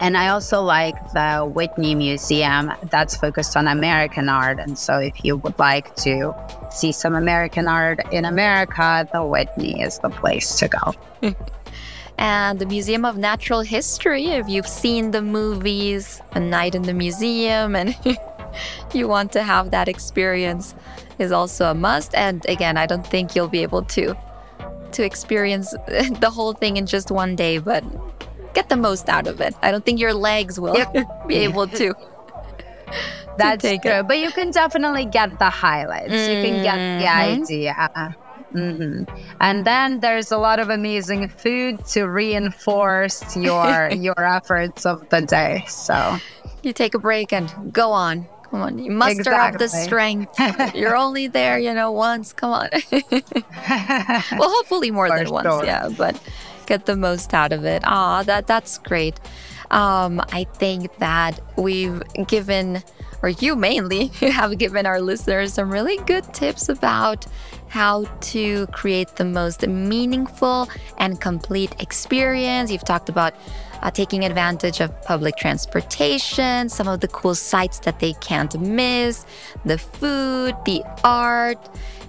And 0.00 0.16
I 0.16 0.28
also 0.28 0.60
like 0.60 0.94
the 1.12 1.48
Whitney 1.54 1.94
Museum 1.94 2.72
that's 2.90 3.16
focused 3.16 3.56
on 3.56 3.68
American 3.68 4.28
art. 4.28 4.58
And 4.58 4.78
so, 4.78 4.98
if 4.98 5.24
you 5.24 5.36
would 5.36 5.58
like 5.58 5.94
to 5.96 6.34
see 6.70 6.92
some 6.92 7.14
American 7.14 7.68
art 7.68 8.00
in 8.10 8.24
America, 8.24 9.08
the 9.12 9.24
Whitney 9.24 9.80
is 9.80 9.98
the 10.00 10.10
place 10.10 10.56
to 10.56 10.68
go. 10.68 10.94
and 12.18 12.58
the 12.58 12.66
Museum 12.66 13.04
of 13.04 13.16
Natural 13.16 13.60
History, 13.60 14.26
if 14.26 14.48
you've 14.48 14.66
seen 14.66 15.12
the 15.12 15.22
movies 15.22 16.20
A 16.32 16.40
Night 16.40 16.74
in 16.74 16.82
the 16.82 16.94
Museum 16.94 17.76
and 17.76 17.96
you 18.94 19.06
want 19.06 19.30
to 19.32 19.42
have 19.42 19.70
that 19.70 19.88
experience, 19.88 20.74
is 21.18 21.30
also 21.32 21.70
a 21.70 21.74
must. 21.74 22.14
And 22.14 22.44
again, 22.48 22.76
I 22.76 22.86
don't 22.86 23.06
think 23.06 23.36
you'll 23.36 23.48
be 23.48 23.62
able 23.62 23.84
to 23.84 24.16
to 24.92 25.04
experience 25.04 25.70
the 26.20 26.30
whole 26.30 26.52
thing 26.52 26.76
in 26.76 26.86
just 26.86 27.10
one 27.10 27.34
day, 27.34 27.58
but 27.58 27.82
get 28.54 28.68
the 28.68 28.76
most 28.76 29.08
out 29.08 29.26
of 29.26 29.40
it. 29.40 29.54
I 29.62 29.70
don't 29.70 29.84
think 29.84 30.00
your 30.00 30.14
legs 30.14 30.58
will 30.58 30.76
yep. 30.76 30.94
be 31.26 31.36
able 31.36 31.66
to. 31.68 31.94
That's 33.38 33.62
true, 33.62 33.78
it. 33.82 34.08
but 34.08 34.18
you 34.18 34.30
can 34.30 34.50
definitely 34.50 35.06
get 35.06 35.38
the 35.38 35.48
highlights. 35.48 36.12
Mm-hmm. 36.12 36.36
You 36.36 36.52
can 36.52 36.62
get 36.62 36.76
the 36.76 37.06
mm-hmm. 37.06 37.42
idea. 37.42 38.16
Mm-hmm. 38.52 39.04
And 39.40 39.64
then 39.64 40.00
there's 40.00 40.30
a 40.30 40.38
lot 40.38 40.58
of 40.58 40.68
amazing 40.68 41.28
food 41.28 41.84
to 41.86 42.04
reinforce 42.04 43.36
your 43.36 43.90
your 43.92 44.22
efforts 44.22 44.84
of 44.84 45.08
the 45.08 45.22
day. 45.22 45.64
So 45.66 46.18
you 46.62 46.72
take 46.72 46.94
a 46.94 46.98
break 46.98 47.32
and 47.32 47.72
go 47.72 47.92
on. 47.92 48.26
Come 48.50 48.60
on, 48.60 48.78
you 48.78 48.90
muster 48.90 49.20
exactly. 49.20 49.54
up 49.54 49.58
the 49.58 49.68
strength. 49.68 50.74
You're 50.74 50.94
only 50.94 51.26
there, 51.26 51.58
you 51.58 51.72
know, 51.72 51.90
once. 51.90 52.34
Come 52.34 52.52
on. 52.52 52.68
well, 52.92 54.50
hopefully 54.50 54.90
more 54.90 55.08
For 55.08 55.16
than 55.16 55.26
sure. 55.28 55.42
once, 55.42 55.64
yeah. 55.66 55.88
But 55.88 56.20
get 56.72 56.86
the 56.86 56.96
most 56.96 57.34
out 57.34 57.52
of 57.52 57.64
it. 57.66 57.82
Ah, 57.84 58.22
that 58.22 58.46
that's 58.46 58.78
great. 58.78 59.20
Um, 59.70 60.22
I 60.40 60.44
think 60.60 60.82
that 60.98 61.34
we've 61.56 62.02
given, 62.26 62.82
or 63.22 63.28
you 63.28 63.56
mainly 63.56 64.06
have 64.40 64.56
given 64.56 64.86
our 64.86 65.00
listeners 65.00 65.52
some 65.52 65.70
really 65.70 65.98
good 66.12 66.24
tips 66.32 66.68
about 66.70 67.26
how 67.68 68.04
to 68.32 68.66
create 68.68 69.10
the 69.16 69.24
most 69.24 69.66
meaningful 69.66 70.68
and 70.98 71.20
complete 71.20 71.72
experience. 71.78 72.70
You've 72.70 72.90
talked 72.94 73.08
about 73.08 73.34
uh, 73.82 73.90
taking 73.90 74.24
advantage 74.24 74.80
of 74.80 74.90
public 75.02 75.36
transportation, 75.36 76.68
some 76.68 76.88
of 76.88 77.00
the 77.00 77.08
cool 77.08 77.34
sites 77.34 77.78
that 77.80 77.98
they 77.98 78.14
can't 78.28 78.54
miss, 78.60 79.26
the 79.64 79.78
food, 79.78 80.54
the 80.64 80.82
art. 81.04 81.62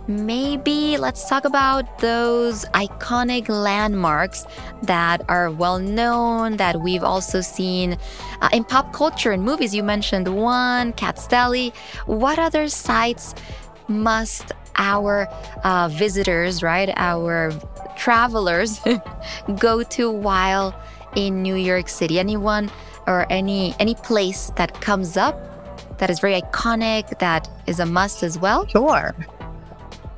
Maybe 0.07 0.97
let's 0.97 1.29
talk 1.29 1.45
about 1.45 1.99
those 1.99 2.65
iconic 2.73 3.47
landmarks 3.47 4.45
that 4.81 5.21
are 5.29 5.49
well 5.49 5.79
known, 5.79 6.57
that 6.57 6.81
we've 6.81 7.03
also 7.03 7.39
seen 7.39 7.97
uh, 8.41 8.49
in 8.51 8.65
pop 8.65 8.91
culture 8.91 9.31
and 9.31 9.43
movies. 9.43 9.73
You 9.73 9.81
mentioned 9.81 10.27
one, 10.27 10.91
Katz's 10.93 11.27
Deli. 11.27 11.73
What 12.05 12.37
other 12.37 12.67
sites 12.67 13.33
must 13.87 14.51
our 14.75 15.27
uh, 15.63 15.87
visitors, 15.87 16.61
right, 16.61 16.91
our 16.97 17.51
travelers 17.95 18.81
go 19.57 19.83
to 19.83 20.11
while 20.11 20.75
in 21.15 21.41
New 21.41 21.55
York 21.55 21.87
City? 21.87 22.19
Anyone 22.19 22.69
or 23.07 23.25
any 23.29 23.73
any 23.79 23.95
place 23.95 24.51
that 24.57 24.81
comes 24.81 25.15
up 25.15 25.97
that 25.99 26.09
is 26.09 26.19
very 26.19 26.41
iconic 26.41 27.19
that 27.19 27.47
is 27.67 27.79
a 27.79 27.85
must 27.85 28.21
as 28.21 28.37
well? 28.37 28.67
Sure. 28.67 29.15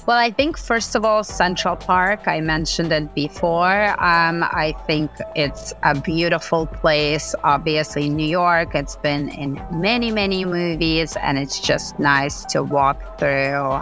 Well, 0.05 0.17
I 0.17 0.29
think 0.29 0.57
first 0.57 0.93
of 0.93 1.03
all, 1.03 1.23
Central 1.23 1.75
Park. 1.75 2.27
I 2.27 2.39
mentioned 2.39 2.91
it 2.91 3.15
before. 3.15 3.89
Um, 4.03 4.43
I 4.43 4.75
think 4.85 5.09
it's 5.35 5.73
a 5.81 5.99
beautiful 5.99 6.67
place. 6.67 7.33
Obviously, 7.43 8.09
New 8.09 8.27
York. 8.27 8.75
It's 8.75 8.97
been 8.97 9.29
in 9.29 9.59
many, 9.71 10.11
many 10.11 10.45
movies, 10.45 11.15
and 11.15 11.39
it's 11.39 11.59
just 11.59 11.97
nice 11.97 12.45
to 12.45 12.61
walk 12.61 13.17
through 13.17 13.81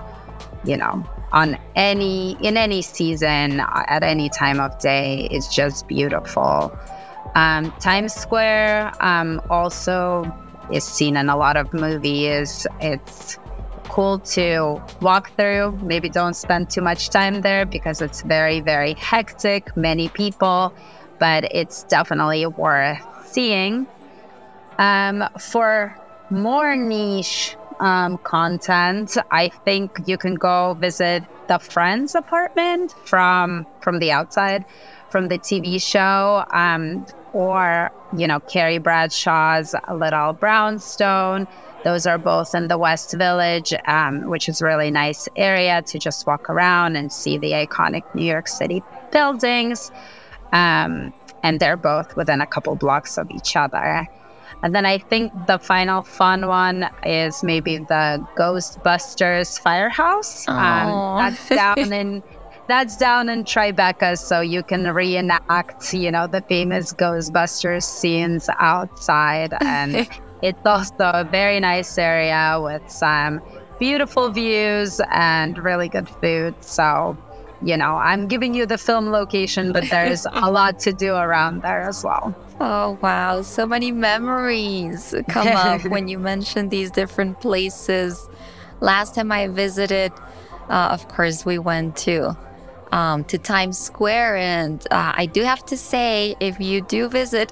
you 0.66 0.78
know, 0.78 1.04
on 1.32 1.58
any 1.76 2.38
in 2.42 2.58
any 2.58 2.82
season 2.82 3.60
at 3.60 4.04
any 4.04 4.30
time 4.30 4.60
of 4.60 4.78
day 4.80 5.28
It's 5.32 5.54
just 5.54 5.88
beautiful. 5.88 6.78
Um, 7.36 7.72
Times 7.80 8.14
Square 8.14 8.94
um, 9.00 9.42
also 9.50 10.32
is 10.72 10.84
seen 10.84 11.18
in 11.18 11.30
a 11.30 11.38
lot 11.38 11.58
of 11.58 11.74
movies. 11.74 12.68
It's 12.80 13.38
cool 13.94 14.18
to 14.18 14.82
walk 15.02 15.30
through. 15.38 15.78
Maybe 15.84 16.10
don't 16.10 16.34
spend 16.36 16.72
too 16.72 16.82
much 16.82 17.10
time 17.10 17.42
there 17.42 17.64
because 17.64 18.02
it's 18.02 18.24
very, 18.24 18.60
very 18.60 18.94
hectic, 18.96 19.78
many 19.78 20.10
people, 20.10 20.74
but 21.20 21.44
it's 21.54 21.84
definitely 21.84 22.44
worth 22.48 22.98
seeing. 23.24 23.86
Um, 24.80 25.24
for 25.40 25.96
more 26.32 26.76
niche 26.76 27.56
um, 27.80 28.18
content, 28.18 29.16
I 29.30 29.50
think 29.50 30.00
you 30.08 30.18
can 30.18 30.36
go 30.36 30.74
visit 30.74 31.22
the 31.48 31.60
Friends 31.60 32.16
apartment 32.16 32.96
from 33.06 33.68
from 33.82 34.00
the 34.00 34.12
outside, 34.12 34.66
from 35.12 35.28
the 35.28 35.38
TV 35.38 35.80
show, 35.80 36.44
um, 36.50 37.06
or 37.34 37.92
you 38.16 38.28
know 38.28 38.40
Carrie 38.40 38.78
Bradshaw's 38.78 39.76
Little 39.92 40.34
Brownstone. 40.34 41.48
Those 41.84 42.06
are 42.06 42.18
both 42.18 42.56
in 42.56 42.70
the 42.70 42.78
West 42.78 43.14
Village, 43.14 43.74
um, 43.88 44.30
which 44.30 44.48
is 44.48 44.62
a 44.62 44.66
really 44.66 44.90
nice 44.90 45.28
area 45.36 45.82
to 45.82 46.00
just 46.00 46.26
walk 46.26 46.50
around 46.50 46.96
and 46.96 47.12
see 47.12 47.38
the 47.38 47.52
iconic 47.52 48.04
New 48.16 48.24
York 48.24 48.48
City 48.48 48.82
buildings. 49.12 49.92
Um, 50.54 51.14
and 51.44 51.60
they're 51.60 51.76
both 51.76 52.16
within 52.16 52.40
a 52.40 52.46
couple 52.46 52.76
blocks 52.76 53.18
of 53.18 53.30
each 53.32 53.58
other. 53.58 54.08
And 54.64 54.74
then 54.74 54.86
I 54.86 54.98
think 54.98 55.34
the 55.46 55.60
final 55.60 56.04
fun 56.04 56.48
one 56.48 56.90
is 57.06 57.44
maybe 57.44 57.80
the 57.80 58.26
Ghostbusters 58.38 59.60
Firehouse. 59.60 60.48
Um, 60.48 61.18
that's 61.18 61.50
down 61.50 61.92
in 61.92 62.24
that's 62.68 62.98
down 62.98 63.30
in 63.30 63.44
Tribeca, 63.44 64.18
so 64.18 64.42
you 64.42 64.64
can 64.64 64.84
reenact, 64.94 65.94
you 65.94 66.12
know, 66.12 66.28
the 66.28 66.42
famous 66.42 66.94
Ghostbusters 66.94 67.84
scenes 67.84 68.50
outside, 68.60 69.54
and 69.62 70.08
it's 70.42 70.66
also 70.66 70.94
a 71.00 71.28
very 71.30 71.60
nice 71.60 71.98
area 71.98 72.60
with 72.62 72.90
some 72.90 73.42
beautiful 73.80 74.30
views 74.30 75.02
and 75.12 75.58
really 75.58 75.90
good 75.90 76.08
food. 76.08 76.56
So, 76.64 77.18
you 77.62 77.78
know, 77.78 77.96
I'm 77.96 78.28
giving 78.28 78.54
you 78.54 78.66
the 78.66 78.78
film 78.78 79.10
location, 79.12 79.72
but 79.72 79.90
there's 79.90 80.26
a 80.26 80.52
lot 80.60 80.80
to 80.80 80.94
do 80.94 81.16
around 81.16 81.64
there 81.64 81.82
as 81.82 82.04
well. 82.04 82.36
Oh, 82.60 82.98
wow. 83.02 83.42
So 83.42 83.66
many 83.66 83.92
memories 83.92 85.14
come 85.28 85.48
up 85.72 85.84
when 85.86 86.08
you 86.08 86.20
mention 86.20 86.70
these 86.70 86.92
different 86.92 87.42
places. 87.42 88.30
Last 88.80 89.16
time 89.16 89.32
I 89.32 89.48
visited, 89.48 90.12
uh, 90.70 90.90
of 90.92 91.08
course, 91.08 91.46
we 91.46 91.58
went 91.58 91.96
to. 91.98 92.38
Um, 92.94 93.24
to 93.26 93.40
Times 93.40 93.80
Square, 93.80 94.36
and 94.36 94.86
uh, 94.92 95.14
I 95.16 95.26
do 95.26 95.42
have 95.42 95.66
to 95.66 95.76
say, 95.76 96.36
if 96.40 96.60
you 96.60 96.82
do 96.82 97.10
visit, 97.10 97.50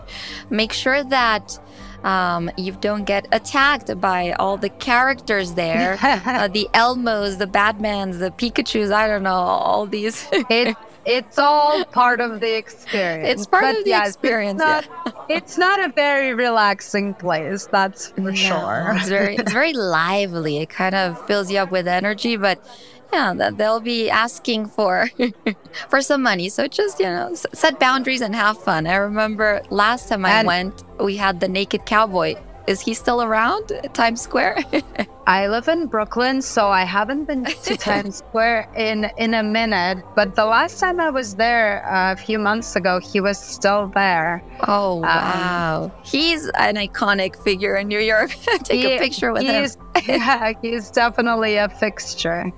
make 0.50 0.72
sure 0.72 1.02
that 1.02 1.58
um, 2.04 2.50
you 2.56 2.72
don't 2.72 3.04
get 3.04 3.26
attacked 3.32 4.00
by 4.00 4.32
all 4.32 4.56
the 4.56 4.68
characters 4.68 5.54
there 5.54 5.98
uh, 6.02 6.48
the 6.48 6.68
Elmos, 6.74 7.38
the 7.38 7.46
Batmans, 7.46 8.18
the 8.18 8.30
Pikachus, 8.30 8.92
I 8.92 9.06
don't 9.06 9.22
know, 9.22 9.30
all 9.30 9.86
these. 9.86 10.26
it, 10.32 10.76
it's 11.04 11.38
all 11.38 11.84
part 11.86 12.20
of 12.20 12.40
the 12.40 12.56
experience. 12.56 13.28
It's 13.28 13.46
part 13.46 13.64
but 13.64 13.78
of 13.78 13.84
the 13.84 13.92
experience. 13.92 14.62
It's 14.62 14.88
not, 14.88 15.04
yeah. 15.06 15.36
it's 15.36 15.58
not 15.58 15.84
a 15.84 15.88
very 15.92 16.32
relaxing 16.32 17.14
place, 17.14 17.66
that's 17.66 18.10
for 18.10 18.20
no, 18.20 18.34
sure. 18.34 18.92
It's 18.96 19.08
very, 19.08 19.36
it's 19.36 19.52
very 19.52 19.72
lively. 19.72 20.58
It 20.58 20.70
kind 20.70 20.94
of 20.94 21.24
fills 21.26 21.50
you 21.50 21.58
up 21.58 21.72
with 21.72 21.88
energy, 21.88 22.36
but 22.36 22.64
yeah, 23.12 23.34
that 23.34 23.58
they'll 23.58 23.80
be 23.80 24.10
asking 24.10 24.66
for 24.66 25.10
for 25.88 26.00
some 26.00 26.22
money. 26.22 26.48
So 26.48 26.66
just 26.66 26.98
you 26.98 27.06
know, 27.06 27.34
set 27.34 27.78
boundaries 27.78 28.20
and 28.20 28.34
have 28.34 28.58
fun. 28.58 28.86
I 28.86 28.96
remember 28.96 29.62
last 29.70 30.08
time 30.08 30.24
I 30.24 30.44
went, 30.44 30.84
we 31.00 31.16
had 31.16 31.40
the 31.40 31.48
naked 31.48 31.86
cowboy 31.86 32.36
is 32.66 32.80
he 32.80 32.94
still 32.94 33.22
around 33.22 33.72
Times 33.92 34.20
Square? 34.20 34.58
I 35.26 35.46
live 35.48 35.68
in 35.68 35.86
Brooklyn, 35.86 36.42
so 36.42 36.68
I 36.68 36.84
haven't 36.84 37.24
been 37.24 37.44
to 37.44 37.76
Times 37.76 38.16
Square 38.28 38.68
in 38.76 39.10
in 39.18 39.34
a 39.34 39.42
minute. 39.42 40.04
But 40.14 40.34
the 40.34 40.44
last 40.44 40.78
time 40.78 41.00
I 41.00 41.10
was 41.10 41.36
there 41.36 41.84
uh, 41.86 42.12
a 42.12 42.16
few 42.16 42.38
months 42.38 42.76
ago, 42.76 43.00
he 43.00 43.20
was 43.20 43.38
still 43.38 43.88
there. 43.88 44.42
Oh 44.66 44.96
um, 44.96 45.02
wow, 45.02 45.84
um, 45.84 46.04
he's 46.04 46.48
an 46.50 46.76
iconic 46.76 47.42
figure 47.42 47.76
in 47.76 47.88
New 47.88 48.00
York. 48.00 48.30
Take 48.64 48.80
he, 48.80 48.94
a 48.94 48.98
picture 48.98 49.32
with 49.32 49.42
him. 49.42 49.68
yeah, 50.06 50.52
he's 50.62 50.90
definitely 50.90 51.56
a 51.56 51.68
fixture. 51.68 52.52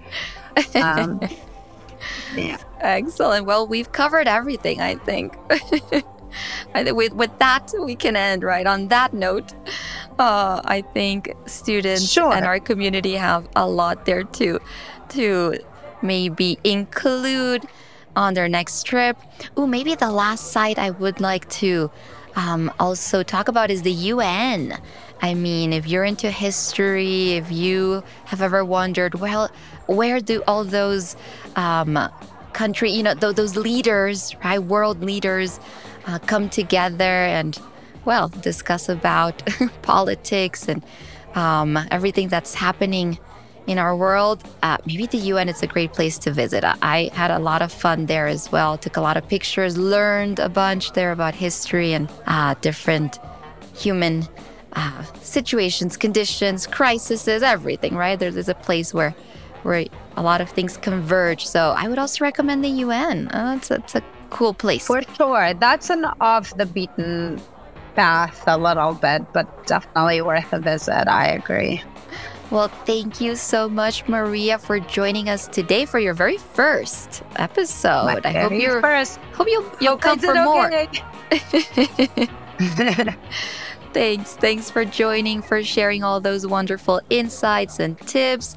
Um, 0.74 1.20
yeah. 2.36 2.58
Excellent. 2.80 3.46
Well, 3.46 3.66
we've 3.66 3.90
covered 3.92 4.28
everything, 4.28 4.80
I 4.80 4.96
think. 4.96 5.36
I 6.74 6.90
with, 6.92 7.12
with 7.12 7.38
that, 7.38 7.72
we 7.80 7.94
can 7.94 8.16
end 8.16 8.42
right 8.42 8.66
on 8.66 8.88
that 8.88 9.14
note. 9.14 9.52
Uh, 10.18 10.60
I 10.64 10.82
think 10.82 11.34
students 11.46 12.08
sure. 12.08 12.32
and 12.32 12.44
our 12.44 12.60
community 12.60 13.14
have 13.14 13.48
a 13.56 13.66
lot 13.68 14.04
there 14.04 14.24
too 14.24 14.60
to 15.10 15.58
maybe 16.02 16.58
include 16.64 17.66
on 18.16 18.34
their 18.34 18.48
next 18.48 18.84
trip. 18.84 19.16
Oh, 19.56 19.66
maybe 19.66 19.94
the 19.94 20.10
last 20.10 20.52
site 20.52 20.78
I 20.78 20.90
would 20.90 21.20
like 21.20 21.48
to 21.50 21.90
um, 22.36 22.72
also 22.78 23.22
talk 23.22 23.48
about 23.48 23.70
is 23.70 23.82
the 23.82 23.92
UN. 23.92 24.78
I 25.22 25.34
mean, 25.34 25.72
if 25.72 25.86
you're 25.86 26.04
into 26.04 26.30
history, 26.30 27.32
if 27.32 27.50
you 27.50 28.02
have 28.26 28.42
ever 28.42 28.64
wondered, 28.64 29.14
well, 29.14 29.50
where 29.86 30.20
do 30.20 30.42
all 30.46 30.64
those 30.64 31.16
um, 31.56 31.98
country, 32.52 32.90
you 32.90 33.02
know, 33.02 33.14
th- 33.14 33.36
those 33.36 33.56
leaders, 33.56 34.34
right, 34.44 34.58
world 34.58 35.02
leaders, 35.02 35.60
uh, 36.06 36.18
come 36.20 36.48
together 36.48 37.04
and, 37.04 37.58
well, 38.04 38.28
discuss 38.28 38.88
about 38.88 39.42
politics 39.82 40.68
and 40.68 40.84
um, 41.34 41.78
everything 41.90 42.28
that's 42.28 42.54
happening 42.54 43.18
in 43.66 43.78
our 43.78 43.96
world, 43.96 44.42
uh, 44.62 44.76
maybe 44.86 45.06
the 45.06 45.18
UN 45.18 45.48
is 45.48 45.62
a 45.62 45.66
great 45.66 45.92
place 45.92 46.18
to 46.18 46.30
visit. 46.30 46.64
I 46.82 47.10
had 47.14 47.30
a 47.30 47.38
lot 47.38 47.62
of 47.62 47.72
fun 47.72 48.06
there 48.06 48.26
as 48.26 48.52
well. 48.52 48.76
Took 48.76 48.96
a 48.96 49.00
lot 49.00 49.16
of 49.16 49.26
pictures, 49.26 49.78
learned 49.78 50.38
a 50.38 50.48
bunch 50.48 50.92
there 50.92 51.12
about 51.12 51.34
history 51.34 51.92
and 51.94 52.10
uh, 52.26 52.54
different 52.60 53.18
human 53.74 54.28
uh, 54.74 55.02
situations, 55.22 55.96
conditions, 55.96 56.66
crises, 56.66 57.26
everything. 57.26 57.94
Right 57.94 58.18
there, 58.18 58.30
there's 58.30 58.48
a 58.48 58.54
place 58.54 58.92
where 58.92 59.14
where 59.64 59.86
a 60.16 60.22
lot 60.22 60.40
of 60.40 60.48
things 60.50 60.76
converge. 60.76 61.46
So 61.46 61.74
I 61.76 61.88
would 61.88 61.98
also 61.98 62.24
recommend 62.24 62.64
the 62.64 62.68
UN. 62.68 63.28
Uh, 63.28 63.54
it's, 63.56 63.70
it's 63.70 63.94
a 63.94 64.02
cool 64.30 64.54
place 64.54 64.86
for 64.86 65.02
sure. 65.16 65.54
That's 65.54 65.90
an 65.90 66.04
off 66.20 66.56
the 66.56 66.66
beaten 66.66 67.40
path 67.94 68.44
a 68.46 68.58
little 68.58 68.94
bit, 68.94 69.32
but 69.32 69.66
definitely 69.66 70.20
worth 70.22 70.52
a 70.52 70.58
visit. 70.58 71.08
I 71.08 71.28
agree. 71.28 71.82
Well, 72.50 72.68
thank 72.68 73.20
you 73.20 73.36
so 73.36 73.68
much, 73.68 74.06
Maria, 74.06 74.58
for 74.58 74.78
joining 74.78 75.28
us 75.28 75.48
today 75.48 75.86
for 75.86 75.98
your 75.98 76.14
very 76.14 76.36
first 76.36 77.22
episode. 77.36 78.04
My 78.04 78.20
I 78.24 78.32
hope 78.32 78.52
you're 78.52 78.80
first. 78.80 79.18
Hope 79.32 79.48
you'll 79.48 79.68
you'll 79.80 79.96
come 79.96 80.18
for 80.18 80.34
more. 80.34 80.70
thanks, 83.92 84.34
thanks 84.36 84.70
for 84.70 84.84
joining, 84.84 85.42
for 85.42 85.64
sharing 85.64 86.04
all 86.04 86.20
those 86.20 86.46
wonderful 86.46 87.00
insights 87.10 87.80
and 87.80 87.98
tips. 88.00 88.56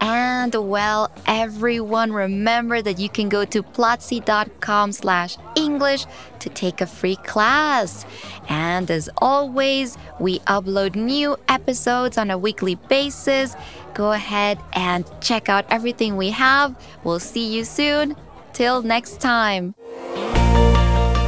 And 0.00 0.54
well, 0.54 1.10
everyone, 1.26 2.12
remember 2.12 2.80
that 2.82 2.98
you 2.98 3.08
can 3.08 3.28
go 3.28 3.44
to 3.44 3.62
platzi.com 3.62 4.92
slash 4.92 5.36
English 5.56 6.06
to 6.38 6.48
take 6.48 6.80
a 6.80 6.86
free 6.86 7.16
class. 7.16 8.06
And 8.48 8.90
as 8.90 9.10
always, 9.18 9.98
we 10.18 10.38
upload 10.40 10.96
new 10.96 11.36
episodes 11.48 12.16
on 12.16 12.30
a 12.30 12.38
weekly 12.38 12.76
basis. 12.88 13.54
Go 13.94 14.12
ahead 14.12 14.58
and 14.72 15.04
check 15.20 15.48
out 15.48 15.66
everything 15.70 16.16
we 16.16 16.30
have. 16.30 16.74
We'll 17.04 17.20
see 17.20 17.54
you 17.54 17.64
soon. 17.64 18.16
Till 18.52 18.82
next 18.82 19.20
time. 19.20 19.74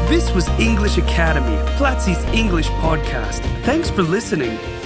This 0.09 0.31
was 0.33 0.49
English 0.61 0.99
Academy, 0.99 1.57
Platzi's 1.79 2.23
English 2.35 2.69
podcast. 2.69 3.41
Thanks 3.65 3.89
for 3.89 4.03
listening. 4.03 4.59